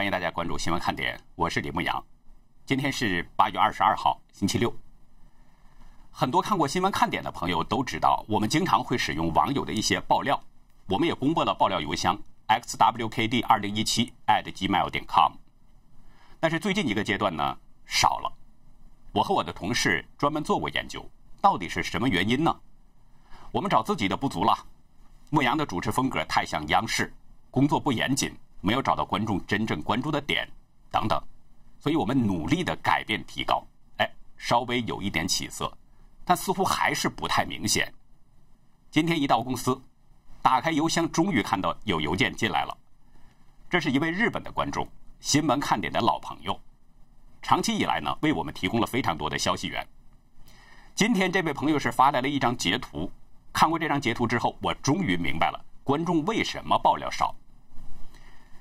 [0.00, 2.02] 欢迎大家关注新闻看点，我是李牧阳。
[2.64, 4.74] 今天是八月二十二号，星期六。
[6.10, 10.42] 很多看过新闻看点的朋友都知道，我们经常会使用网友的一些爆料，
[10.86, 12.18] 我们也公布了爆料邮箱
[12.48, 15.32] xwkd 二零一七 @gmail.com。
[16.40, 18.32] 但是最近一个阶段呢，少了。
[19.12, 21.06] 我和我的同事专门做过研究，
[21.42, 22.58] 到底是什么原因呢？
[23.52, 24.66] 我们找自己的不足了。
[25.28, 27.12] 牧羊的主持风格太像央视，
[27.50, 28.34] 工作不严谨。
[28.60, 30.48] 没有找到观众真正关注的点，
[30.90, 31.20] 等等，
[31.78, 33.64] 所以我们努力的改变提高，
[33.96, 35.72] 哎，稍微有一点起色，
[36.24, 37.92] 但似乎还是不太明显。
[38.90, 39.80] 今天一到公司，
[40.42, 42.76] 打开邮箱，终于看到有邮件进来了。
[43.68, 44.86] 这是一位日本的观众，
[45.20, 46.60] 新闻看点的老朋友，
[47.40, 49.86] 长期以来呢，为我们提供了非常多的消息源。
[50.94, 53.10] 今天这位朋友是发来了一张截图，
[53.52, 57.34] 看过这张截图之后，我终于明白了观众为什么爆料少。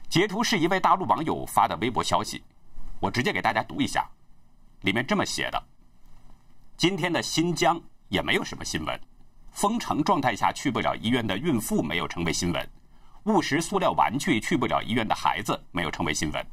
[0.10, 2.44] 截图是一位大陆网友发的微博消息，
[3.00, 4.10] 我直接给大家读一下，
[4.82, 5.64] 里面这么写的：
[6.76, 9.00] 今天的新疆也没有什么新闻，
[9.52, 12.70] 封城状态下去不了医院的孕妇没有成为新闻，
[13.26, 16.44] 误食塑料玩具去不了医院的孩子没有成为新闻，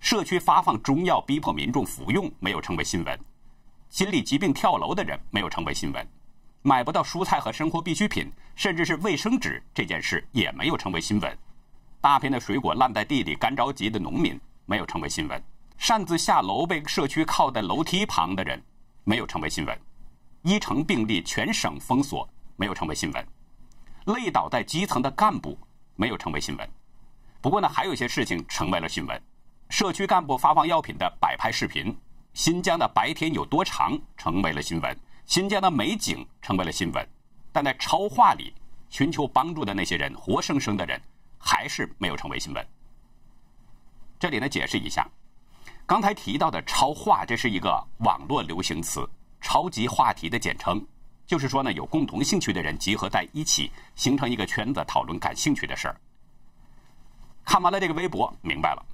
[0.00, 3.16] 社区发放中药逼迫民众服用没有成为新闻，
[3.88, 6.04] 心理疾病跳楼的人没有成为新闻，
[6.62, 11.38] 买不到蔬菜和生活必需品，甚至是卫生纸这件事也没有成为新闻。
[12.00, 15.40] 大片的水果烂在地里，干着急的农民没有成为新闻；
[15.76, 18.62] 擅自下楼被社区靠在楼梯旁的人
[19.04, 19.76] 没有成为新闻；
[20.42, 23.24] 一城病例全省封锁没有成为新闻；
[24.14, 25.58] 累倒在基层的干部
[25.96, 26.68] 没有成为新闻。
[27.40, 29.20] 不过呢，还有一些事情成为了新闻：
[29.70, 31.92] 社区干部发放药品的摆拍视频；
[32.34, 34.94] 新疆的白天有多长成为了新闻；
[35.26, 37.08] 新疆的美景成为了新闻。
[37.52, 38.52] 但在超话里
[38.90, 41.00] 寻求帮助的那些人，活生生的人。
[41.46, 42.66] 还是没有成为新闻。
[44.18, 45.06] 这里呢，解释一下，
[45.86, 49.08] 刚才提到的“超话”这是一个网络流行词，
[49.40, 50.84] 超级话题的简称，
[51.24, 55.96] 就是说呢，有共同兴趣的人集合在一起，形成一个圈子，讨论感兴趣的事儿。
[57.44, 58.84] 看完了这个微博，明白了，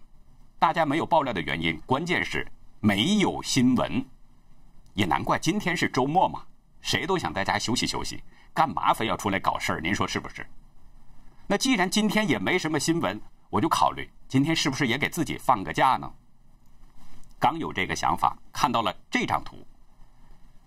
[0.58, 2.46] 大家没有爆料的原因，关键是
[2.80, 4.04] 没有新闻。
[4.92, 6.44] 也难怪今天是周末嘛，
[6.82, 9.80] 谁都想在家休息休息，干嘛非要出来搞事儿？
[9.80, 10.46] 您说是不是？
[11.46, 13.20] 那既然今天也没什么新闻，
[13.50, 16.10] 我就考虑今天是不是也给自己放个假呢？
[17.38, 19.66] 刚有这个想法，看到了这张图，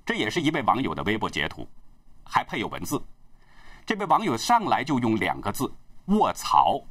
[0.05, 1.67] 这也是一位网友的微博截图，
[2.23, 3.01] 还配有文字。
[3.85, 5.73] 这位网友上来就用两个字
[6.07, 6.81] “卧槽”，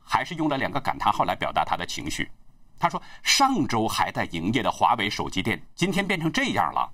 [0.00, 2.30] 还是用了两个感叹号来表达他的情绪。
[2.78, 6.90] 他说：“上周还在营业的华为手机店，今天变成这样了，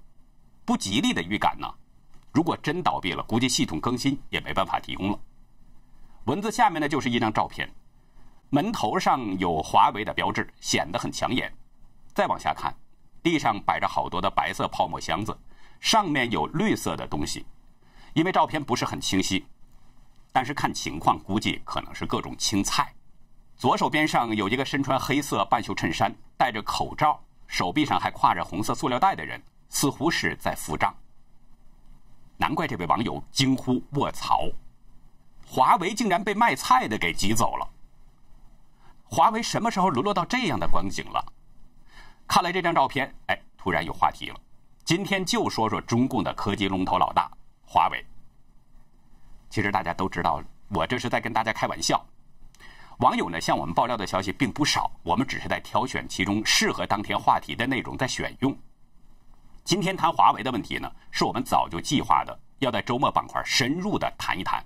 [0.65, 1.69] 不吉利的预感呢。
[2.33, 5.19] 如果真倒闭了，估计系统更新也没办法提供了。”
[6.27, 7.73] 文字下面呢就是一张照片，
[8.51, 11.53] 门头上有华为的标志，显得很抢眼。
[12.15, 12.75] 再往下看，
[13.23, 15.37] 地上摆着好多的白色泡沫箱子，
[15.79, 17.47] 上面有绿色的东西。
[18.13, 19.47] 因为照片不是很清晰，
[20.33, 22.93] 但是看情况估计可能是各种青菜。
[23.57, 30.93] 左手边上有一个身穿黑色半袖衬衫、戴着口罩、手臂上还挎着红色塑料袋的人，似乎是在付账。
[32.37, 34.51] 难怪这位网友惊呼“卧槽”。
[35.49, 37.69] 华为竟然被卖菜的给挤走了。
[39.05, 41.25] 华为什么时候沦落到这样的光景了？
[42.27, 44.41] 看来这张照片，哎，突然有话题了。
[44.85, 47.31] 今天就说说中共的科技龙头老大
[47.65, 48.05] 华为。
[49.49, 52.05] 其实大家都知道，我这是在跟大家开玩笑。
[52.99, 58.57] 网友呢向我们爆料的消息并不少，我们只是在挑选其中适合当天话题的内容在选用。
[59.65, 64.65] 今天谈华为的问题呢，是我们早就计划的，要在周末板块深入的谈一谈。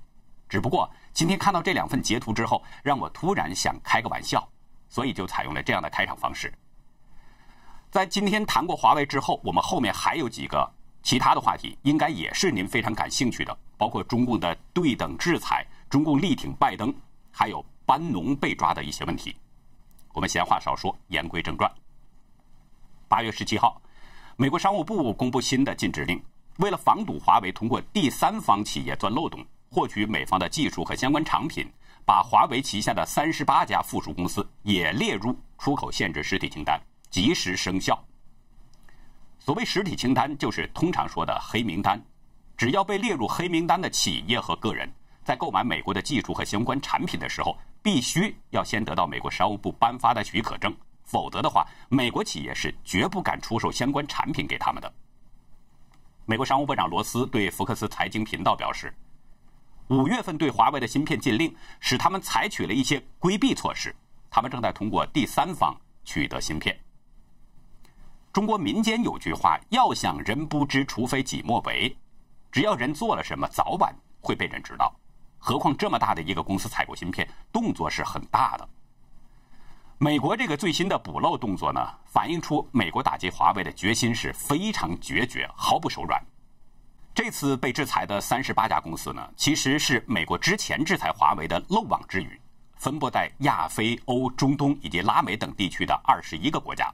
[0.50, 4.47] 只不过今天看到这两份截图之后，让我突然想开个玩笑，
[4.88, 6.53] 所以就采用了这样的开场方式。
[7.88, 10.69] 在今天谈过华为之后，我们后面还有几个
[11.05, 16.92] 其他的话题，应该也是您非常感兴趣的，包括中共的对等制裁、中共力挺拜登，
[17.30, 19.36] 还有班农被抓的一些问题。
[20.13, 21.71] 我们闲话少说，言归正传。
[23.07, 23.80] 八月十七号，
[24.36, 26.21] 美国商务部公布新的禁止令，
[26.59, 29.45] 为了防堵华为通过第三方企业钻漏洞。
[29.72, 31.65] 获取美方的技术和相关产品，
[32.05, 37.97] 把华为旗下的三十八家附属公司也列入出口限制实体清单，及时生效。
[39.39, 42.03] 所谓实体清单，就是通常说的黑名单。
[42.57, 44.93] 只要被列入黑名单的企业和个人，
[45.25, 50.75] 在购买美国的技术和相关产品的时候，必须要先得到美国商务部颁发的许可证，
[51.05, 54.93] 否则的话，美国企业是绝不敢出售相关产品给他们的。
[56.27, 58.93] 美国商务部长罗斯对福克斯财经频道表示。
[59.91, 63.92] 五月份对华为的芯片禁令，使他们采取了一些规避措施，
[64.31, 66.78] 他们正在通过第三方取得芯片。
[68.33, 71.95] 中国民间有句话：“要想人不知，除非己莫为。”
[72.53, 74.95] 只要人做了什么，早晚会被人知道。
[75.39, 78.69] 何况这么大的一个公司采购芯片，动作是很大的。
[79.98, 86.25] 美国这个最新的补漏动作呢，反映出美国打击华为的决心是非常决绝，毫不手软。
[87.12, 92.41] 这次被制裁的三十八家公司呢，其实是美国之前制裁华为的漏网之鱼，
[92.77, 96.91] 分布在亚非欧、中东以及拉美等地区的二十一个国家。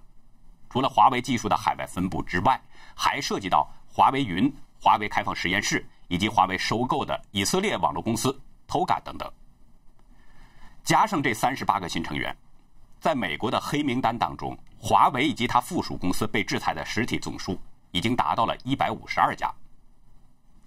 [0.70, 2.60] 除了华为技术的海外分布之外，
[2.94, 8.36] 还涉及到华为云、华为开放实验室以及华为收购的以色列网络公司
[8.66, 9.30] Toga 等等。
[10.82, 12.34] 加上这三十八个新成员，
[13.00, 17.60] 在美国的黑名单当中，华为以及它附属公司被制裁的实体总数
[17.90, 19.52] 已经达到了一百五十二家。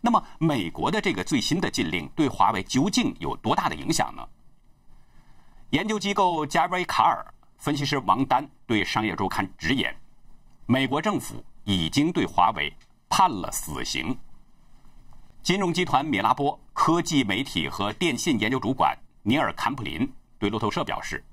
[0.02, 4.26] 那么，美国的这个最新的禁令对华为究竟有多大的影响呢？
[5.72, 7.26] 研究机构加瑞卡尔
[7.58, 9.94] 分析师王丹对商业周刊直言，
[10.66, 12.74] 美国政府已经对华为
[13.10, 14.18] 判了死刑。
[15.44, 21.24] 金融集团米拉波科技媒体和电信研究主管尼尔坎普林对路透社表示，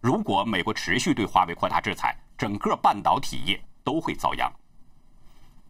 [0.00, 4.52] 如果美国持续对华为扩大制裁，整个半导体业都会遭殃。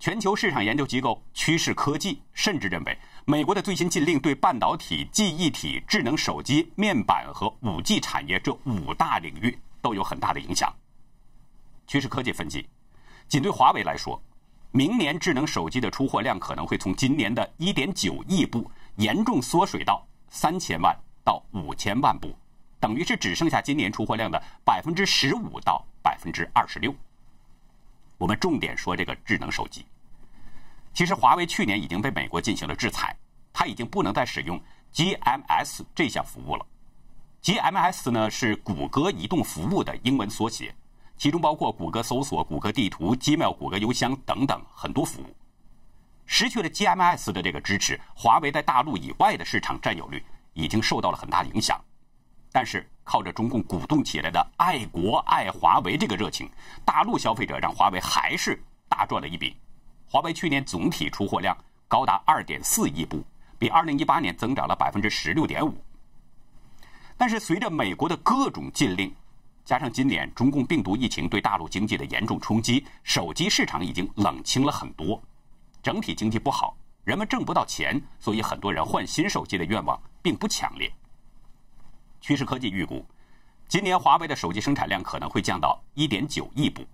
[0.00, 10.74] 全球市场研究机构趋势科技甚至认为，美国的最新禁令对半导体、记忆体、智能手机、面板和五 G 产业这五大领域都有很大的影响。
[11.86, 12.66] 趋势科技分析，
[13.28, 14.18] 仅对华为来说，
[14.70, 20.02] 明年智能手机的出货量可能会从今年的1.9亿部严重缩水到
[20.32, 22.34] 3000万到5000万部，
[22.80, 26.94] 等于是只剩下今年出货量的15%到26%。
[28.20, 29.86] 我们重点说这个智能手机。
[30.92, 33.16] 其实，华为去年已经被美国进行了制裁，
[33.50, 34.60] 它已经不能再使用
[34.92, 36.66] GMS 这项服务了。
[37.42, 40.74] GMS 呢是谷歌移动服务的英文缩写，
[41.16, 45.34] 其中包括谷歌搜索、谷歌地图、Gmail、谷歌邮箱等等很多服务。
[46.26, 51.82] 失去了 GMS 的这个支持，华为在大陆以外的市场占有率已经受到了很大影响。
[52.52, 56.50] 但是，靠着中共鼓动起来的爱国爱华为这个热情，
[56.84, 59.56] 大陆消费者让华为还是大赚了一笔。
[60.08, 61.56] 华为去年总体出货量
[61.86, 63.24] 高达2.4亿部，
[63.58, 65.72] 比2018年增长了16.5%。
[67.16, 69.14] 但是，随着美国的各种禁令，
[69.64, 75.22] 加上今年中共病毒疫情对大陆经济的严重冲击，手机市场已经冷清了很多，
[75.82, 80.92] 整体经济不好，人们挣不到钱，所以很多人换新手机的愿望并不强烈。
[82.20, 83.04] 趋势科技预估，
[83.66, 86.84] 今年华为的手机生产量可能会降到1.9亿部。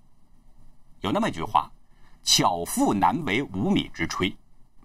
[1.01, 1.71] 有那么一句话
[2.23, 4.35] ：“巧妇难为无米之炊，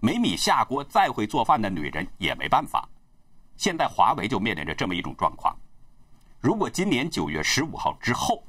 [0.00, 2.88] 没米下锅，再会做饭的女人也没办法。”
[3.56, 5.56] 现在华为就面临着这么一种状况。
[6.40, 8.42] 如果今年9月15号之后，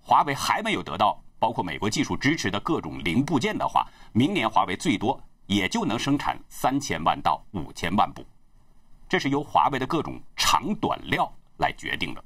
[0.00, 8.24] 华为还没有得到包括美国技术支持的各种零部件的话，明年华为最多也就能生产3000万到5000万部。
[9.08, 12.24] 这是由华为的各种长短料来决定的。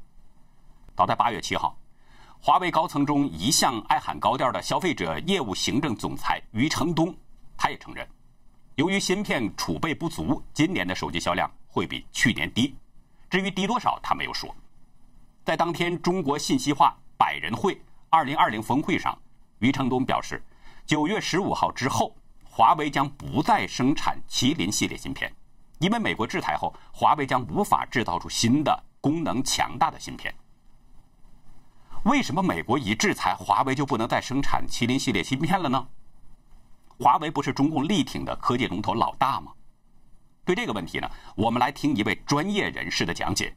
[0.97, 1.79] 早在八月七号，
[2.41, 7.15] 华为高层中一向爱喊高调的消费者业务行政总裁余承东，
[7.57, 8.07] 他也承认，
[8.77, 12.75] 由于芯片储备不足，今年的手机销量会比去年低。
[13.29, 14.55] 至于低多少，他没有说。
[15.45, 19.17] 在当天中国信息化百人会二零二零峰会上，
[19.59, 20.43] 余承东表示，
[20.87, 25.33] 九月十五号之后，华为将不再生产麒麟系列芯片。
[25.79, 30.35] 因为美国制裁后，华为将无法制造出新的功能强大的芯片。
[32.05, 35.87] 为什么美国一制裁，华为就不能再生产麒麟系列芯片了呢？
[36.99, 39.53] 华为不是中共力挺的科技龙头老大吗？
[40.45, 43.55] 对这个问题呢，我们来听一位专业人士的讲解。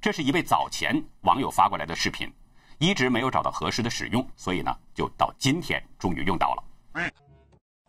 [0.00, 2.30] 这是一位早前网友发过来的视频，
[2.78, 6.64] 一直没有找到合适的使用，所以呢，就到今天终于用到了。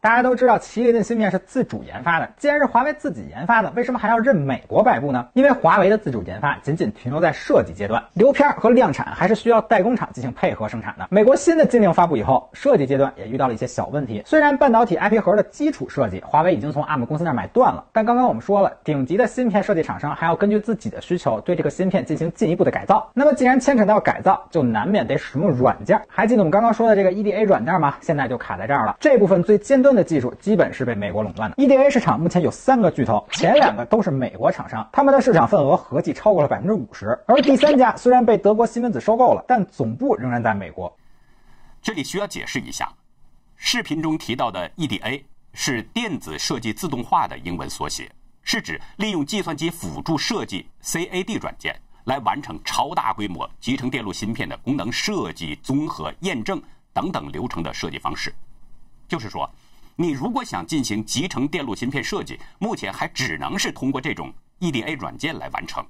[0.04, 2.30] 大家都知道，麒麟的芯片是自主研发的。
[2.36, 5.30] 既然是华为自己研发的，为什么还要任美国摆布呢？
[5.32, 11.08] 因为华为的自主研发仅仅停留在设计阶段，流片和量产还是需要代工厂进行配合生产的。
[11.10, 14.22] 美国新的禁令发布以后，设计阶段也遇到了一些小问题。
[14.26, 23.10] 虽然半导体 IP 盒的基础设计，华为已经从 ARM 公司那儿买断了，但刚刚我们说了，顶级的芯片设计厂商还要根据自己的需求对这个芯片进行进一步的改造。
[23.14, 25.98] 那么既然牵扯到改造，就难免得使用软件。
[26.10, 27.96] 还记得我们刚刚说的这个 EDA 软件吗？
[28.02, 28.98] 现在就卡在这儿了。
[29.00, 30.64] 这部分最尖端的技术基本。
[30.74, 31.56] 是被美国垄断的。
[31.58, 37.08] EDA 市场目前有三个巨头，前两个都是美国厂商，他们的市场份额合计超过了百分之五十。
[37.28, 40.92] 而第三家虽然被德国西门子收购了，但总部仍然在美国。
[41.82, 42.92] 这里需要解释一下，
[43.56, 45.22] 视频中提到的 EDA
[45.54, 48.10] 是电子设计自动化的英文缩写，
[48.42, 56.60] 是指利用计算机辅助设计 CAD 软件来完成超大规模集成电路芯片的功能设计、综合验证
[56.94, 58.34] 等等流程的设计方式。
[59.08, 59.48] 就是说，
[59.96, 65.86] 你如果想进行集成电路芯片设计，目前还只能是通过这种 EDA 软件来完成。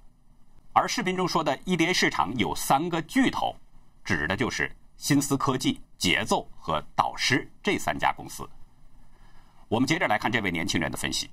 [0.74, 3.56] 而视频中说的 EDA 市场有三个巨头，
[4.04, 8.48] 指的就是新思科技、节奏和导师这三家公司。
[9.70, 11.30] 我们接着来看这位年轻人的分析。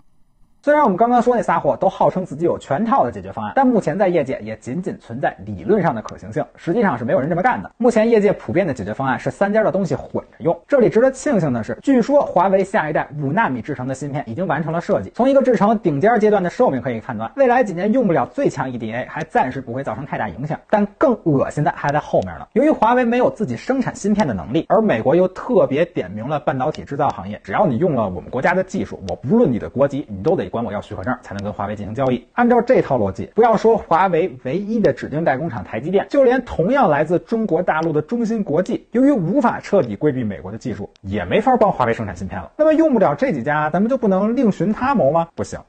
[0.62, 7.70] 虽然我们刚刚说那仨货都号称自己有全套的解决方案，但目前在业界也仅仅存在理论上的可行性，实际上是没有人这么干的。
[7.78, 10.54] 目前业界普遍的解决方案是三家的东西混着用。
[10.68, 15.10] 这里值得庆幸的是，据说华为下一代五纳米制程的芯片已经完成了设计。
[15.14, 20.60] 从一个制程顶尖阶段的寿命可以判断，未来几年用不了最强 EDA 还暂时不会造成太大影响。
[20.68, 22.46] 但更恶心的还在后面呢。
[22.52, 31.16] 由于华为没有自己生产芯片的能力，而美国又特别点名了半导体制造行业，只要你用了我们国家的技术，我不论你的国籍，你都得管我要许可证。
[31.23, 32.26] 才能跟华为进行交易。
[32.33, 42.50] 按照这套逻辑，不要说华为唯一的指定代工厂台积电，就连同样来自中国大陆的中芯国际，由于无法彻底规避美国的技术，也没法帮华为生产芯片了。
[42.57, 45.28] 那么用不了这几家，咱们就不能另寻他谋吗？
[45.35, 45.61] 不行。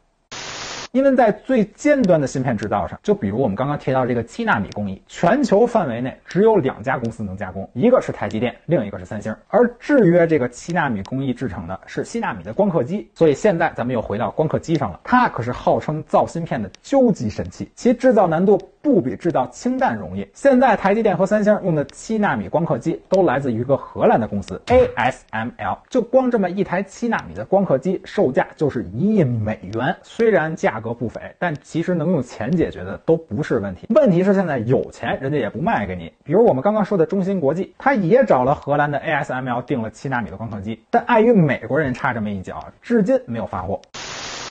[0.91, 9.33] 因为在最尖端的芯片制造上，就比如我们刚刚提到这个七纳米工艺，全球范围内只有两家公司能加工，一个是台积电，另一个是三星。
[9.47, 13.09] 而制约这个七纳米工艺制成的是七纳米的光刻机。
[13.13, 20.27] 所以现在咱们又回到光刻机上了，它可是号称造芯片的究极神器，其制造难度不比制造氢弹容易。
[20.33, 29.95] 现在台积电和三星用的七纳米光刻机都来自于一个荷兰的公司 ASML，就光这么一台七纳米的光刻机，售价就是一亿美元。
[30.03, 33.87] 虽然价价格不菲，但其实能用钱解决的都不是问题。
[33.89, 36.11] 问题是现在有钱，人家也不卖给你。
[36.23, 43.79] 比如我们刚刚说的中芯国际，他也找了荷兰的 ASML 订了七纳米的光刻机，但碍于美国人插这么一脚，至今没有发货。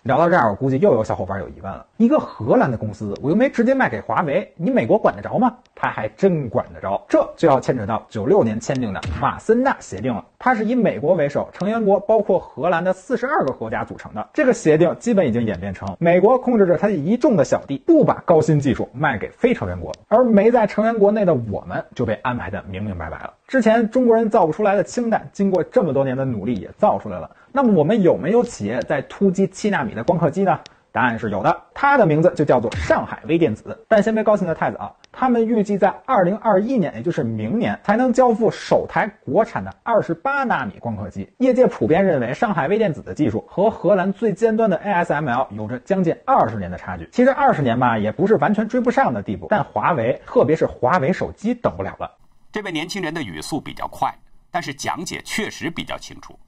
[0.04, 5.54] 聊到这儿，我估计又有小伙伴有疑问了：一个荷兰的公司，我又没直接卖给华为，你美国管得着吗？
[5.74, 10.24] 他还真管得着，这就要牵扯到九六年签订的马森纳协定了。
[10.42, 14.26] 它是以美国为首，成员国包括荷兰的四十二个国家组成的。
[14.32, 23.34] 这个协定基本已经演变成美国控制着它一众的小弟，不把高新技术卖给非成员国，而没在成员国内的我们就被安排的明明白白了。
[23.46, 27.30] 之前中国人造不出来的氢弹，经过这么多年的努力也造出来了。
[27.52, 30.58] 那么我们有没有企业在突击七纳米的光刻机呢？
[30.92, 33.78] 答案是有的，它的名字就叫做上海微电子。
[33.86, 41.28] 但先别高兴的太早，他们预计在二零二一年，也就是明年才能交付首台国产的二十八纳米光刻机。
[41.38, 47.08] 业界普遍认为，上海微电子的技术和荷兰最尖端的 ASML 有着将近二十年的差距。
[47.12, 52.10] 其实二十年吧，也不是完全追不上的地步，但华为，特别是华为手机等不了了。
[52.52, 54.14] 这位年轻人的语速比较快，
[54.50, 56.38] 但是讲解确实比较清楚。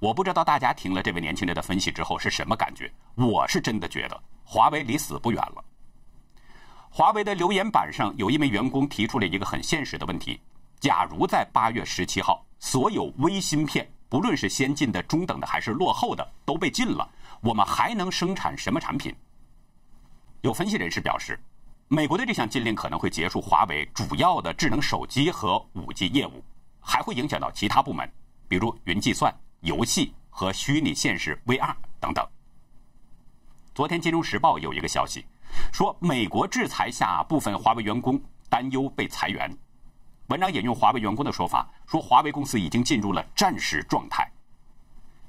[0.00, 2.90] 我不知道大家听了这位年轻人的分析之后是什么感觉？
[3.16, 5.64] 我是真的觉得华为离死不远了。
[6.90, 10.40] 华为的留言板上有一名员工提出了一个很现实的问题：
[10.80, 17.08] 假如在八月十七号，所有微芯片，不论是先进的、中等的还是落后的，都被禁了，
[17.40, 19.14] 我们还能生产什么产品？
[20.40, 21.38] 有分析人士表示，
[21.88, 26.42] 美国的这项禁令可能会结束华为主要的智能手机和五 G 业务，
[26.80, 28.10] 还会影响到其他部门，
[28.48, 29.34] 比如云计算。
[29.62, 32.24] 游戏和虚拟现实 VR 等等。
[33.74, 35.26] 昨天《金融时报》有一个消息，
[35.72, 39.50] 说美国制裁下部分华为员工担忧被裁员。
[40.28, 44.30] 文章引用华为员工的说法，说华为公司已经进入了战时状态。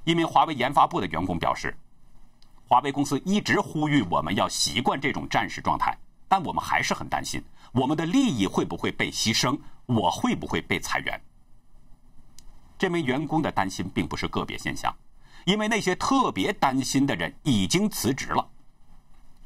[0.03, 1.77] 一名华为研发部的员工表示，
[2.67, 5.97] 华为公司一直呼吁我们要习惯这种战时状态，
[6.27, 11.21] 但我们还是很担心我们的利益会不会被牺牲，我会不会被裁员。
[12.77, 14.93] 这名员工的担心并不是个别现象，
[15.45, 18.47] 因为那些特别担心的人已经辞职了。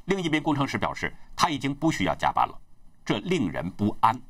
[0.06, 2.58] 另一名工程师表示，他已经不需要加班了，
[3.04, 4.20] 这令人不安。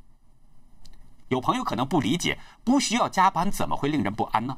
[1.28, 4.56] 有朋友可能不理解，不需要加班怎么会令人不安呢？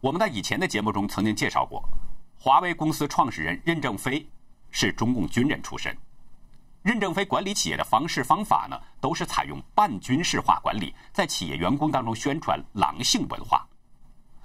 [0.00, 1.82] 我们在以前的节目中曾经介绍过，
[2.38, 4.26] 华为公司创始人任正非
[4.70, 5.96] 是中共军人出身。
[6.82, 13.66] 任正非管理企业的方式方法呢，都是采用半军事化管理，在企业员工当中宣传狼性文化。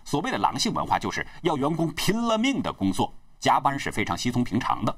[0.03, 4.97] 所谓的狼性文化，就是要员工拼了命的工作，加班是非常稀松平常的。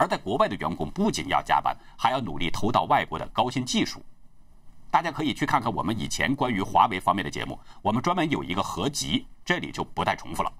[0.00, 4.02] 而在国外的员工不仅要加班，还要努力偷到外国的高新技术。
[4.90, 10.50] 大家可以去看看我们以前关于华为方面的节目，我们专门有一个合集，这里就不再重复了。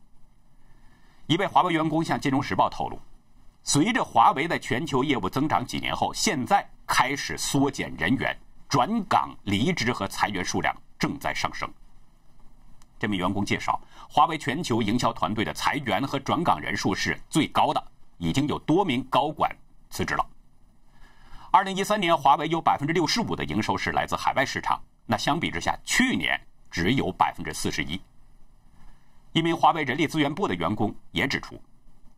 [1.26, 3.00] 一位华为员工向《金融时报》透露。
[3.62, 8.36] 随着华为在全球业务增长几年后，现在开始缩减人员，
[8.68, 11.66] 转岗、离职和裁员数量正在上升。
[12.98, 17.82] 这名员工介绍，华为全球营销团队的裁员和转岗人数是最高的，
[18.20, 19.50] 已经有多名高管
[19.88, 20.24] 辞职了。
[21.50, 28.00] 二零一三年，华为有百分之六十五的营收是来自海外市场，那相比之下，去年只有百分之四十一。
[29.32, 31.60] 一名华为人力资源部的员工也指出，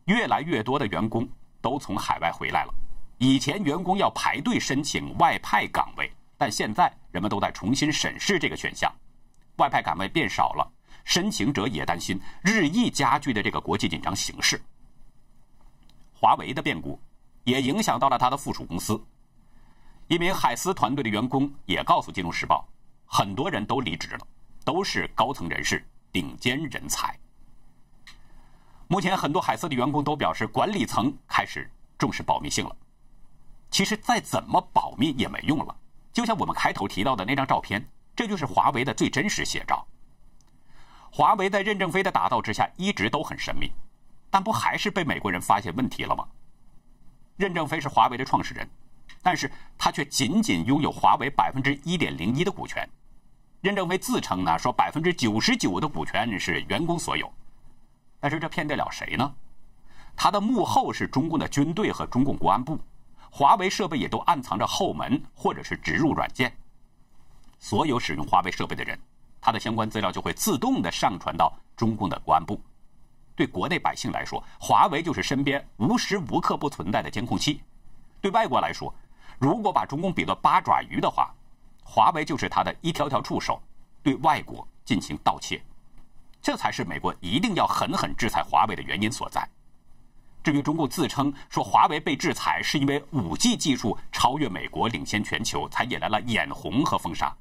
[0.05, 1.27] 越来越多的员工
[1.61, 2.73] 都从海外回来了。
[3.17, 8.91] 以前员工要排队申请外派岗位，但现在人们都在重新审视这个选项，
[9.57, 10.71] 外派岗位变少了，
[11.05, 14.61] 申请者也担心日益加剧的这个国际紧张形势。
[16.23, 16.97] 华为的变故
[17.43, 18.97] 也影响到了他的附属公司。
[20.07, 22.65] 一名海思团队的员工也告诉《金融时报》，
[23.13, 24.25] 很多人都离职了，
[24.63, 27.13] 都是高层人士、顶尖人才。
[28.87, 32.73] 目前，很多海思的员工都表示，管理层开始重视保密性了。
[33.69, 35.75] 其实，再怎么保密也没用了。
[36.13, 39.85] 就像我们开头提到的那张照片，这就是华为的最真实写照。
[41.11, 43.69] 华为在任正非的打造之下，一直都很神秘，
[44.33, 46.25] 但不还是被美国人发现问题了吗？
[47.37, 48.67] 任正非是华为的创始人。
[49.21, 52.83] 但是他却仅仅拥有华为百分之一点零一的股权。
[53.61, 57.31] 任正非自称呢，说百分之九十九的股权是员工所有。
[58.19, 59.31] 但是这骗得了谁呢？
[60.15, 62.79] 他的幕后是中共的军队和中共国安部，
[63.29, 66.51] 华为设备也都暗藏着后门或者是植入软件。
[67.59, 68.99] 所有使用华为设备的人，
[69.39, 72.59] 他的相关资料就会自动的上传到中共的国安部。
[73.35, 77.59] 对国内百姓来说，华为就是身边无时无刻不存在的监控器；
[78.21, 78.93] 对外国来说，
[79.39, 81.33] 如果把中共比作八爪鱼的话，
[81.83, 83.61] 华为就是它的一条条触手，
[84.01, 85.61] 对外国进行盗窃，
[86.41, 89.47] 这才是美国一定要狠狠制裁华为的原因所在。
[90.43, 97.33] 至于中共自称说华为被制裁是因为五 G 技术超越美国领先全球，才引来了眼红和封杀，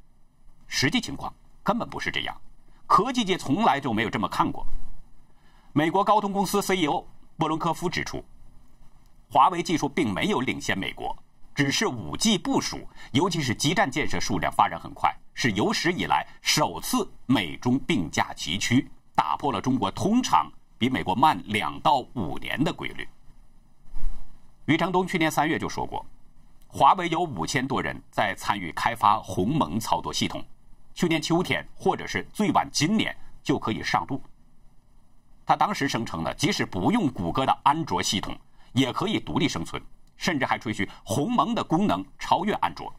[0.68, 1.32] 实际情况
[1.62, 2.40] 根本不是这样，
[2.86, 4.64] 科技界从来就没有这么看过。
[5.74, 7.02] 美国高通公司 CEO
[7.38, 8.22] 波伦科夫指出，
[9.30, 11.16] 华为技术并没有领先美国。
[11.54, 23.08] 只是五 G 部署，尤其是基站建设数量发展很快，是有史以来首次美中并驾齐驱，打破了中国通常比美国慢两到五年的规律。
[24.66, 26.04] 余承东去年三月就说过，
[26.68, 30.44] 华为有五千多人在参与开发鸿蒙操作系统，
[30.94, 34.22] 去年秋天或者是最晚今年就可以上路。
[35.52, 38.34] 他当时声称呢，即使不用谷歌的安卓系统，
[38.72, 39.82] 也可以独立生存。
[40.16, 42.90] 甚至还吹嘘鸿蒙的功能超越安卓，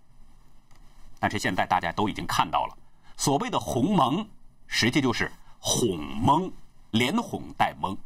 [1.20, 2.78] 但是现在大家都已经看到了，
[3.18, 4.24] 所谓的鸿蒙，
[4.68, 6.52] 实际就是哄蒙，
[6.92, 7.98] 连哄带蒙。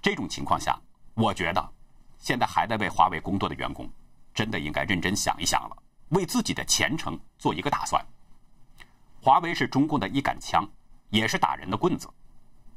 [0.00, 0.80] 这种情况下，
[1.12, 1.72] 我觉得
[2.18, 3.86] 现在还在为华为工作的员工，
[4.32, 5.76] 真的应该认真想一想了，
[6.08, 8.02] 为自己的前程做一个打算。
[9.20, 10.66] 华为是中共的一杆枪，
[11.10, 12.08] 也是打人的棍子，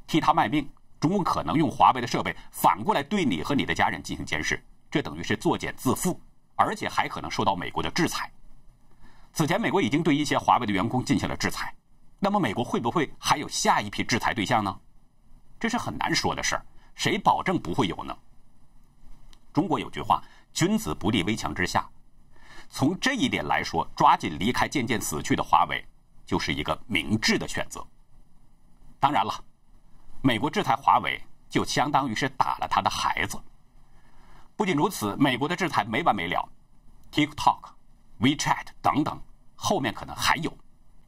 [0.06, 0.68] 替他卖命。
[0.98, 4.62] 中共可能用华为的设备反过来对你和你的家人进行监视。
[4.90, 6.16] 这等于是作茧自缚，
[6.54, 8.32] 而且还可能受到美国的制裁。
[9.32, 11.74] 此前，美国已经对一些华为的员工进行了制裁，
[12.18, 14.74] 那么美国会不会还有下一批制裁对象呢？
[15.60, 16.64] 这是很难说的事儿，
[16.94, 18.16] 谁保证不会有呢？
[19.52, 20.22] 中国有句话
[20.54, 21.86] ：“君子不立危墙之下。”
[22.68, 25.84] 从这一点来说，抓紧离开渐渐死去的华为，
[26.24, 27.86] 就是一个明智的选择。
[28.98, 29.44] 当然了，
[30.22, 33.40] 美国制裁华为，就相当于是打了他的孩子。
[34.56, 36.48] 不仅如此，美国的制裁没完没了
[37.12, 37.60] ，TikTok、
[38.20, 39.20] WeChat 等等，
[39.54, 40.52] 后面可能还有。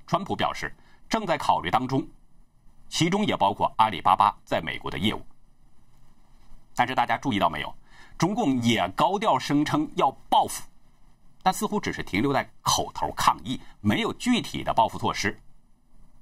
[0.07, 0.75] 川普表示
[1.09, 2.07] 正在考虑当中，
[2.89, 5.27] 其中也包括阿里巴巴在美国的业务。
[6.75, 7.75] 但是大家注意到没有？
[8.17, 10.63] 中共也高调声称要报复，
[11.43, 15.41] 但似乎只是停留在口头抗议，没有具体的报复措施。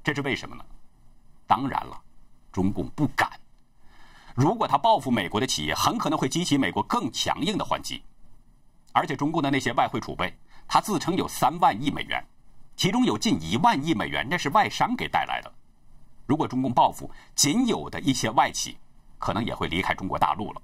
[0.05, 0.64] 这是为什么呢？
[1.46, 2.01] 当然了，
[2.56, 3.30] 中共不敢。
[4.34, 8.02] 如果他报复美国的企业，很可能会激起美国更强硬的还击。
[8.94, 10.34] 而且，中共的那些外汇储备，
[10.66, 12.24] 他自称有三万亿美元，
[12.74, 15.52] 其中有近一万亿美元那是外商给带来的。
[16.24, 18.78] 如果中共报复，仅有的一些外企，
[19.18, 20.62] 可能也会离开中国大陆了。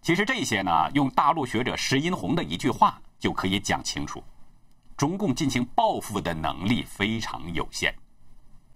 [0.00, 4.24] 其实这些呢，用大陆学者石英红的一句话就可以讲清楚：
[4.96, 7.94] 中共进行报复的能力非常有限。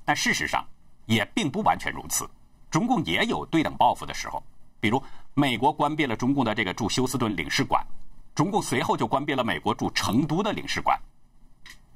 [0.04, 0.62] 但事实上，
[1.10, 2.30] 也并不完全如此。
[2.70, 4.40] 中共也有对等报复的时候，
[4.78, 5.02] 比如
[5.34, 7.84] 美国关闭了中共的这个驻休斯顿领事馆，
[8.32, 10.96] 中共随后就关闭了美国驻成都的领事馆。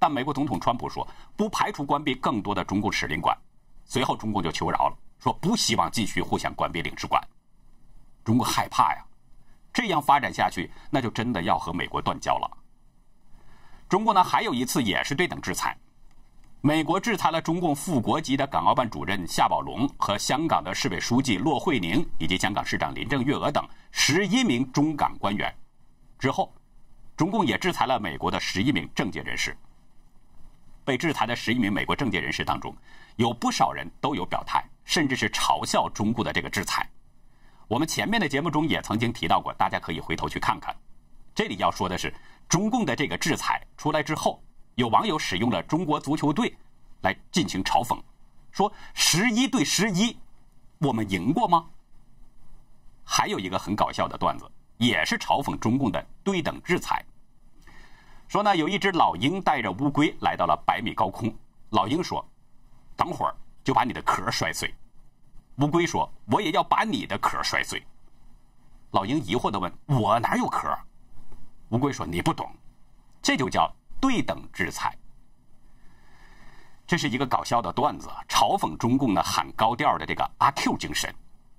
[0.00, 3.38] 但美国总统川普说不排除关闭更多的中共使领馆，
[3.84, 7.22] 随后中共就求饶了，说不希望继续互相关闭领事馆。
[8.24, 9.04] 中国害怕呀，
[9.72, 12.50] 这样发展下去，那就真的要和美国断交了。
[13.88, 15.76] 中国呢，还有一次也是对等制裁。
[16.66, 25.54] 美国制裁了中共副国级的港澳办主任夏宝龙和香港的市委书记骆惠宁以及香港市长林郑月娥等十一名中港官员。
[26.18, 26.50] 之后，
[27.18, 29.54] 中共也制裁了美国的十一名政界人士。
[30.86, 32.74] 被制裁的十一名美国政界人士当中，
[33.16, 36.88] 有不少人都有表态，甚至是嘲笑中共的这个制裁。
[37.68, 40.74] 我们前面的节目中也曾经提到过，大家可以回头去看看。
[41.34, 42.10] 这里要说的是，
[42.48, 44.42] 中共的这个制裁出来之后，
[44.76, 46.56] 有网友使用了中国足球队
[47.02, 48.00] 来进行嘲讽，
[48.50, 50.16] 说十一对十一，
[50.78, 51.66] 我们赢过吗？
[53.04, 57.04] 还有一个很搞笑的段子，也是嘲讽中共的对等制裁。
[58.26, 61.32] 说呢，有一只老鹰带着乌龟来到了百米高空，
[61.70, 62.26] 老鹰说
[62.96, 64.74] ：“等会儿就把你的壳摔碎。”
[65.60, 67.80] 乌龟说：“我也要把你的壳摔碎。”
[68.90, 70.66] 老鹰疑惑地问：“我哪有壳？”
[71.70, 72.50] 乌龟说：“你不懂，
[73.22, 74.96] 这就叫对等制裁。”
[76.86, 81.14] 这是一个搞笑的段子，嘲讽中共呢喊高调的这个阿 Q 精神。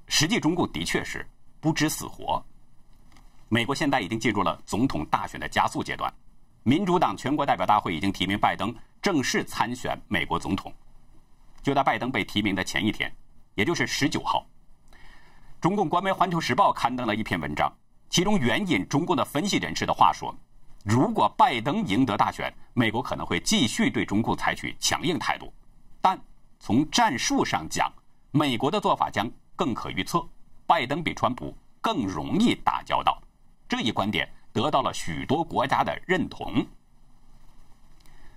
[0.07, 1.27] 实际中共的确是
[1.59, 2.43] 不知死活。
[3.49, 6.13] 美国现在已经进入了总统大选的加速阶段。
[6.61, 10.71] 民主党全国代表大会已经提名拜登正式参选美国总统。
[11.63, 13.11] 就在拜登被提名的前一天，
[13.55, 14.45] 也就是十九号，
[15.59, 17.71] 中共官媒《环球时报》刊登了一篇文章，
[18.09, 20.35] 其中援引中共的分析人士的话说
[20.85, 25.51] ：“如果拜登赢得大选，美国可能会继续对中共采取强硬态度，
[25.99, 26.17] 但
[26.59, 27.91] 从战术上讲，
[28.31, 30.25] 美国的做法将更可预测，
[30.65, 33.21] 拜登比川普更容易打交道。”
[33.67, 34.31] 这一观点。
[34.55, 36.65] 得到了许多国家的认同。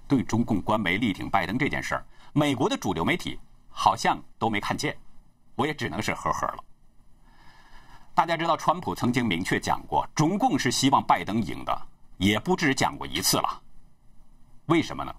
[0.09, 4.99] 对中共官媒力挺拜登这件事儿，美国的主流媒体好像都没看见，
[5.55, 6.65] 我也只能是呵呵了。
[8.17, 11.87] 大家知道，川普曾经明确讲过，中共是希望拜登赢的，
[12.19, 13.63] 也不止讲过一次了。
[14.67, 15.15] 为什么呢？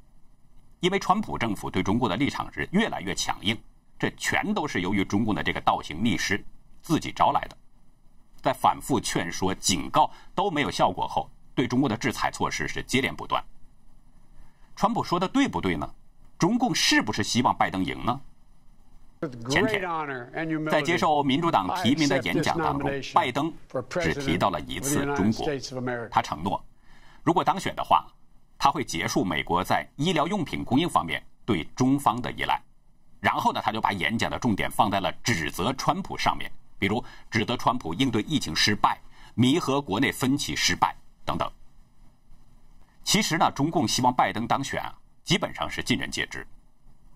[0.80, 3.58] 因为川普政府对中国的立场是越来越强硬，
[3.98, 6.42] 这全都是由于中共的这个倒行逆施
[6.82, 7.58] 自己招来的。
[8.42, 13.44] 在反复劝说、警告都没有效果后，对中国的制裁措施是接连不断。
[14.76, 15.94] 川普说的对不对呢？
[16.38, 18.22] 中共是不是希望拜登赢呢？
[19.50, 19.82] 前天
[20.72, 23.52] 在接受民主党提名的演讲当中，拜登
[23.90, 25.46] 只提到了一次中国。
[26.10, 26.64] 他承诺，
[27.24, 28.06] 如果当选的话，
[28.58, 32.62] 他会结束美国在医疗用品供应方面对中方的依赖。
[33.20, 36.52] 然后呢，他就把演讲的重点放在了指责川普上面。
[36.78, 38.98] 比如指责川普应对疫情失败、
[39.36, 41.52] 弥合国内分歧失败等等。
[43.04, 46.48] 其实呢，中共希望拜登当选啊，基本上是尽人皆知。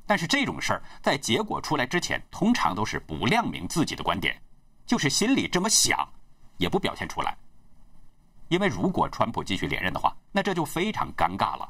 [0.05, 4.37] 但是这种事儿在结果出来之前，通常都是不亮明自己的观点，
[4.85, 6.05] 就是心里这么想，
[6.57, 7.37] 也不表现出来。
[8.47, 11.69] 因为如果川普继续连任的话，那这就非常尴尬了。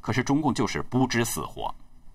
[0.00, 1.74] 可是中共就是不知死活，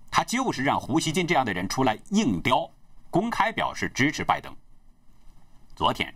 [0.09, 2.69] 他就是让胡锡进这样的人出来硬雕，
[3.09, 4.53] 公开表示支持拜登。
[5.75, 6.13] 昨天，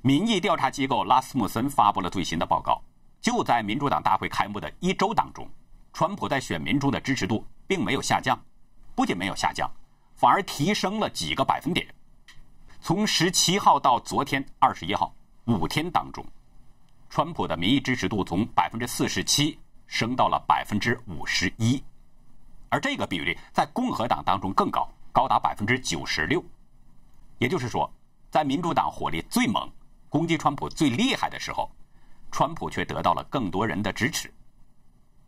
[0.00, 2.82] 民意调查机构拉斯穆森发布了最新的报告。
[3.20, 5.48] 就在民主党大会开幕的一周当中，
[5.92, 8.36] 川普在选民中的支持度并没有下降，
[8.96, 9.70] 不仅没有下降，
[10.16, 11.86] 反而提升了几个百分点。
[12.80, 15.14] 从十七号到昨天二十一号
[15.44, 16.26] 五天当中，
[17.14, 21.84] 川普的民意支持度从百分之四十七升到了百分之五十一，
[22.70, 26.42] 而这个比率在共和党当中更高，高达百分之九十六。
[27.36, 27.92] 也就是说。
[28.30, 29.70] 在民主党火力最猛、
[30.08, 31.70] 攻击川普最厉害的时候，
[32.30, 34.32] 川普却得到了更多人的支持。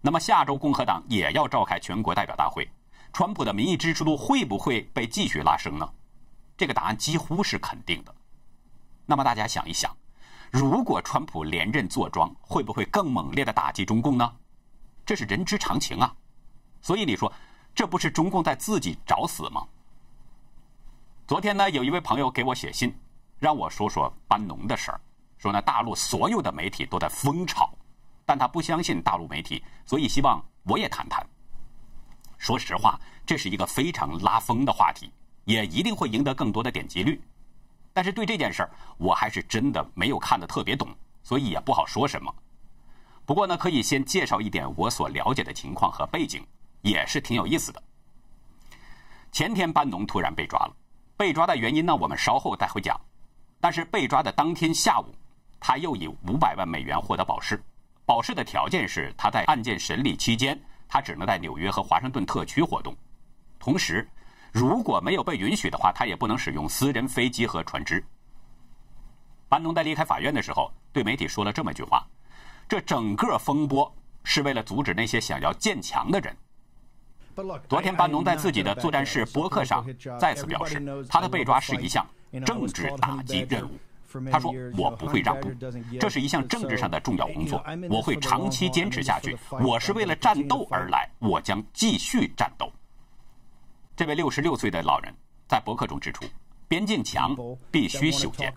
[0.00, 2.66] 那么下周共和党也要召开全国代表大会，
[3.12, 5.86] 川普的民意支持度会不会被继续拉升呢？
[6.56, 8.14] 这个答案几乎是肯定的。
[9.04, 9.94] 那么大家想一想，
[10.54, 14.32] 如果川普连任坐庄，会不会更猛烈的打击中共呢？
[15.04, 16.14] 这是人之常情啊。
[16.80, 17.32] 所以你说，
[17.74, 19.66] 这不是中共在自己找死吗？
[21.26, 22.96] 昨天呢，有一位朋友给我写信，
[23.40, 25.00] 让我说说班农的事儿，
[25.38, 27.76] 说呢大陆所有的媒体都在疯炒，
[28.24, 31.26] 但他不相信大陆媒体，所以希望我也谈谈。
[32.38, 35.10] 说实话，这是一个非常拉风的话题，
[35.46, 37.20] 也一定会赢得更多的点击率。
[37.94, 40.88] 但是对这件事儿，我还是真的没有看得特别懂，
[41.22, 42.34] 所以也不好说什么。
[43.24, 46.44] 不过呢，可以先介绍一点我所了解的情况和背景，
[46.82, 47.82] 也是挺有意思的。
[49.32, 50.76] 前天班农突然被抓了。
[51.16, 51.94] 被抓的原因呢？
[51.94, 53.00] 我们稍后再会讲。
[53.60, 55.06] 但是被抓的当天下午，
[55.60, 57.62] 他又以五百万美元获得保释。
[58.04, 62.94] 保释的条件是他在案件审理期间，他只能在纽约和华盛顿特区活动。
[63.58, 64.06] 同时，
[64.54, 68.02] 如果没有被允许的话，他也不能使用私人飞机和船只。
[69.48, 72.06] 班农在离开法院的时候，对媒体说了这么一句话
[72.68, 76.36] ：“这整个风波是为了阻止那些想要建墙的人。”
[77.68, 79.84] 昨天，班农在自己的作战室博客上
[80.20, 82.06] 再次表示，他的被抓是一项
[82.46, 83.76] 政治打击任务。
[84.30, 85.50] 他说：“我不会让步，
[85.98, 89.36] 这是一项政治上的重要工作，我会长期坚持下去。
[89.50, 92.72] 我是为了战斗而来，我将继续战斗。”
[93.96, 95.14] 这位六十六岁的老人
[95.48, 96.24] 在博客中指出。
[96.66, 97.36] 边境墙
[97.70, 98.52] 必须修建。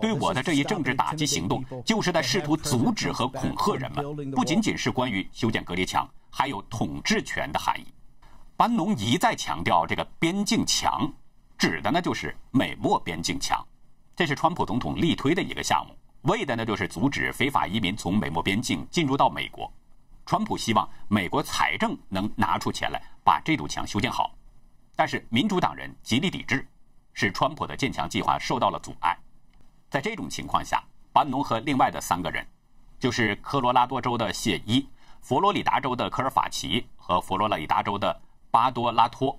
[0.00, 4.30] 对我的这一政治打击行动，就是在试图阻止和恐吓人们。
[4.32, 7.86] 不仅仅是关于修建隔离墙，还有统治权的含义。
[8.56, 11.10] 班农一再强调，这个边境墙
[11.56, 13.66] 指的呢就是美墨边境墙，
[14.14, 15.96] 这是川普总统力推的一个项目，
[16.30, 19.68] 为的呢就是阻止非法移民从美墨边境进入到美国。
[20.26, 24.30] 川普希望美国财政能拿出钱来把这堵墙修建好，
[24.96, 26.66] 但是民主党人极力抵制。
[27.18, 29.16] 使川普的建墙计划受到了阻碍。
[29.88, 32.46] 在这种情况下，班农和另外的三个人，
[33.00, 34.86] 就是科罗拉多州的谢伊、
[35.22, 39.34] 佛罗里达州的科尔法奇和佛罗里达州的巴多拉托，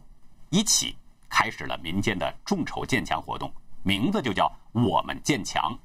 [0.50, 0.98] 一起
[1.30, 5.78] 开始了民间的众筹建墙活动，名字就叫“我们建墙”。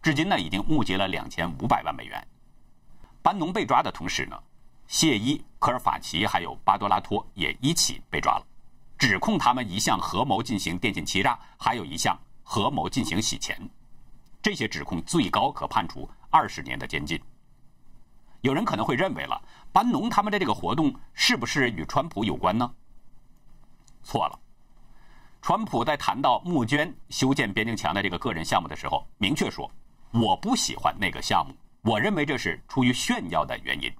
[0.00, 2.26] 至今呢，已经募集了两千五百万美元。
[3.20, 4.42] 班农被抓的同时呢，
[4.86, 8.46] 谢伊、科尔法奇还有巴多拉托也一起被抓了。
[9.06, 13.54] 指控他们一项合谋进行电信欺诈，还有一项合谋进行洗钱。
[14.40, 17.20] 这些指控最高可判处二十年的监禁。
[18.40, 19.38] 有人可能会认为了，
[19.72, 22.72] 班农他们的这个活动是不是与川普有关呢？
[24.02, 24.40] 错了。
[25.42, 29.70] 川普在谈到募捐修建边境墙的这个个人项目的时候，明确说
[30.12, 33.94] ：“我不喜欢那个项目，我认为这是出于炫耀的原因。”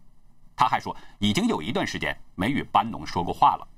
[0.56, 3.68] 他还说，已经有一段时间没与班农说过话了。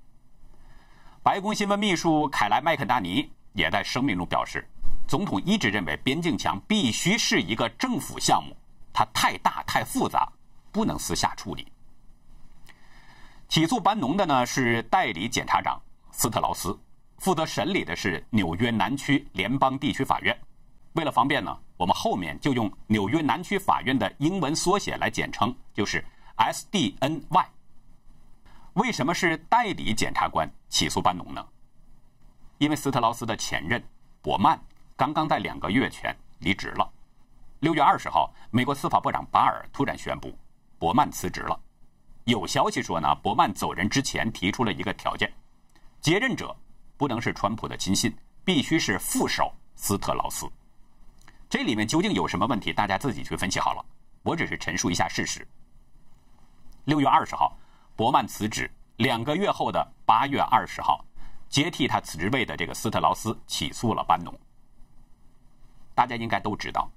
[1.27, 4.65] 白宫新闻秘书凯莱麦肯纳尼也在声明中表示，
[5.09, 8.57] 总统一直认为边境墙必须是一个政府项目，
[8.93, 10.33] 它太大太复杂，
[10.71, 11.67] 不能私下处理。
[13.49, 16.79] 起诉班农的呢是代理检察长斯特劳斯，
[17.19, 20.39] 负责审理的是纽约南区联邦地区法院。
[20.93, 26.05] 为了方便呢，我们后面就用纽约南区法院的英文缩写来简称，就是
[26.37, 27.47] SDNY。
[28.77, 31.43] 为什么是代理检察官起诉班农呢？
[32.59, 33.83] 因为斯特劳斯的前任
[34.21, 34.61] 伯曼
[34.95, 36.87] 刚刚在两个月前离职了。
[37.61, 40.39] 六月二十号，美国司法部长巴尔突然宣布
[40.79, 41.59] 伯曼辞职了。
[42.25, 45.33] 有消息说呢，伯曼走人之前提出了一个条件：
[46.03, 46.55] 接任者
[46.99, 50.47] 不能是川普的亲信，必须是副手斯特劳斯。
[51.49, 52.75] 这里面究竟有什么问题？
[52.75, 53.83] 大家自己去分析好了。
[54.23, 55.49] 我只是陈述一下事实。
[56.85, 57.57] 六月二十号。
[57.97, 61.03] 伯曼辞职两个月后的八月二十号，
[61.49, 64.39] 接替他辞职位的这个斯特劳斯起诉了班农。
[65.95, 66.91] 大家应该都知道，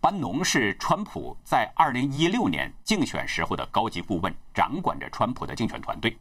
[0.00, 6.18] 班农是川普在二零一六年竞选时候的高级顾问，掌管着川普的竞选团队。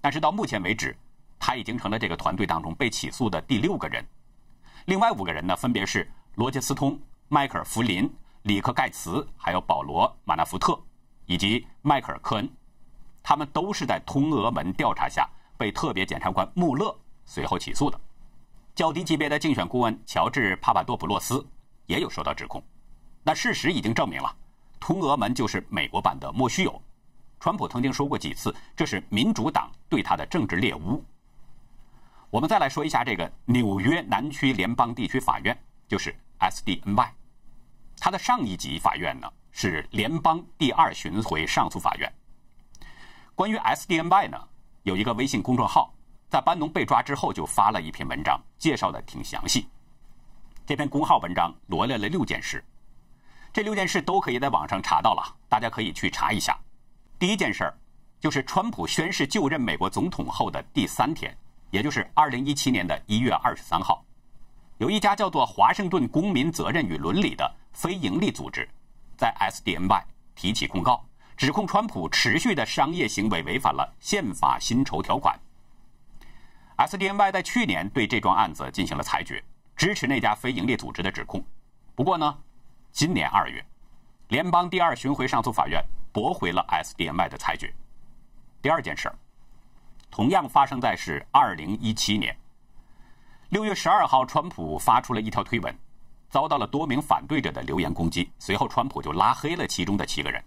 [0.00, 0.96] 但是到目前为止，
[1.36, 4.06] 他已经成了这个团队当中被起诉的第六个人。
[4.84, 8.08] 另外五个人呢，分别是罗杰斯通、迈克尔·弗林、
[8.42, 10.80] 里克·盖茨，还有保罗·马纳福特
[11.26, 12.48] 以及迈克尔·科恩。
[13.22, 18.00] 他们都是在通俄门调查下被特别检察官穆勒随后起诉的。
[18.74, 21.46] 较低级别的竞选顾问乔治·帕帕多普洛斯
[21.86, 22.62] 也有受到指控。
[23.22, 24.34] 那事实已经证明了，
[24.78, 26.80] 通俄门就是美国版的莫须有。
[27.38, 31.04] 川普曾经说过几次，这是民主党对他的政治猎污。
[32.30, 37.08] 我们再来说一下这个纽约南区联邦地区法院，就是 SDNY。
[37.98, 42.10] 它的上一级法院呢是联邦第二巡回上诉法院。
[43.34, 44.38] 关于 SDNY 呢，
[44.82, 45.92] 有一个微信公众号，
[46.28, 49.68] 在班农被抓之后就发了一篇文章，介绍的挺详细。
[50.66, 52.64] 这篇公号文章罗列了六件事，
[53.52, 56.56] 这六件事都可以在网上查到了，大家可以去查一下。
[57.18, 57.72] 第一件事，
[58.20, 61.36] 就是川普宣誓就任美国总统后的第三天，
[61.70, 64.04] 也就是2017年的一月二十三号，
[64.78, 68.68] 有一家叫做华盛顿公民责任与伦理的非营利组织，
[69.16, 70.02] 在 SDNY
[70.36, 71.04] 提起控告。
[71.40, 75.34] 指控川普持续的商业行为违反了宪法薪酬条款。
[76.76, 79.42] SDNY 在去年对这桩案子进行了裁决，
[79.74, 81.42] 支持那家非营利组织的指控。
[81.94, 82.36] 不过呢，
[82.92, 83.64] 今年二月，
[84.28, 87.72] 联邦第二巡回上诉法院驳回了 SDNY 的裁决。
[88.60, 89.16] 第二件事儿，
[90.10, 92.36] 同样发生在是二零一七年
[93.48, 95.74] 六月十二号，川普发出了一条推文，
[96.28, 100.44] 遭到了多名反对者的留言攻击，随后川普就拉黑了其中的七个人。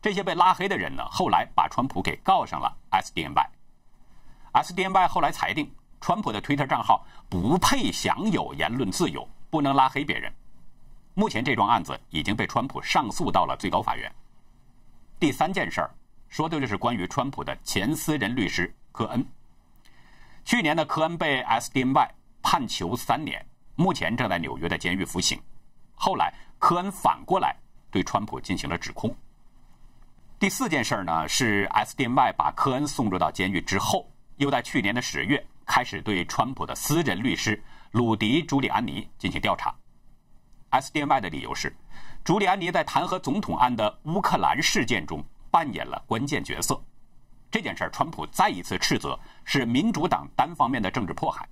[0.00, 3.46] 这些被拉黑的人呢，后来把川普给告上了 SDNY。
[4.52, 10.32] SDNY 后来裁定，川普的推特账号不配享有言论自由，不能拉黑别人。
[11.14, 14.10] 目前这桩案子已经被川普上诉到了最高法院。
[15.18, 15.90] 第三件事儿，
[16.28, 19.26] 说的就是关于川普的前私人律师科恩。
[20.44, 22.08] 去年的科恩被 SDNY
[22.40, 25.40] 判囚三年，目前正在纽约的监狱服刑。
[25.96, 27.56] 后来科恩反过来
[27.90, 29.14] 对川普进行了指控。
[30.38, 39.74] 第四件事呢，是 SDNY 把科恩送入到监狱之后，又在去年的十月开始对川普的私人律师鲁迪·朱利安尼进行调查。
[40.70, 41.76] SDNY 的理由是，
[42.22, 46.80] 朱利安尼在弹劾总统案的乌克兰事件中扮演了关键角色。
[47.50, 51.48] 这件事儿，川普再一次斥责是民主党单方面的政治迫害。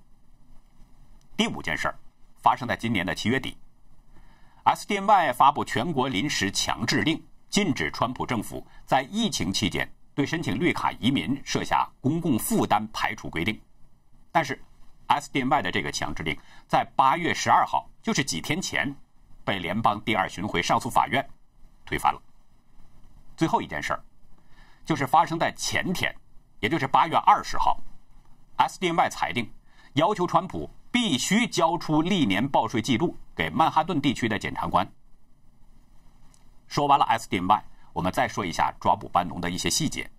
[1.35, 1.99] 第五件事儿
[2.41, 3.57] 发生在今年的七月底
[4.63, 13.59] ，SDNY 发布全国临时强制令，禁止川普政府在疫情期间对申请绿卡移民设下公共负担排除规定。
[14.31, 14.61] 但是
[15.07, 18.95] ，SDNY 的这个强制令在八月十二号，就是几天前。
[19.45, 21.25] 被联邦第二巡回上诉法院
[21.85, 22.21] 推翻了。
[23.37, 24.03] 最后一件事儿，
[24.83, 26.13] 就是发生在前天，
[26.59, 27.79] 也就是八月二十号
[28.57, 29.49] ，SDNY 裁定
[29.93, 34.85] 要求川普必须交出历年报税记录给曼哈顿地区的检察官。
[36.67, 37.61] 说完了 SDNY，
[37.93, 40.09] 我们再说一下抓捕班农的一些细节。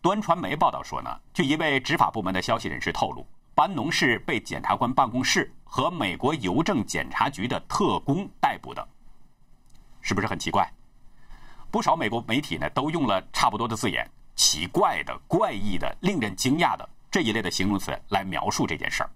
[0.00, 3.26] 端传媒报道说呢，据一位执法部门的消息人士透露。
[3.52, 8.88] 班农是被检察官办公室和美国邮政检察局的特工逮捕的，
[10.00, 10.72] 是不是很奇怪？
[11.70, 19.10] 不少美国媒体呢都用了差不多的字眼，奇怪的、怪异的、令人惊讶的这一类的形容词来描述这件事儿。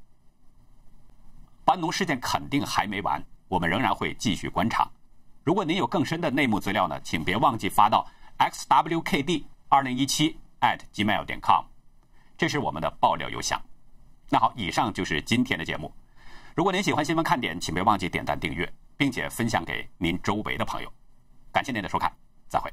[1.65, 4.87] 班农事件肯定还没完，我们仍然会继续观察。
[5.45, 8.07] 如果您有更深的内幕资料呢，请别忘记发到
[8.39, 11.63] xwkd 二零一七 at gmail 点 com，
[12.39, 13.61] 这是我们的爆料邮箱。
[14.31, 15.93] 那好，以上就是今天的节目。
[16.55, 20.91] 如果您喜欢新闻看点，请别忘记点赞、订阅，并且分享给您周围的朋友。
[21.53, 22.11] 感谢您的收看，
[22.49, 22.73] 再会。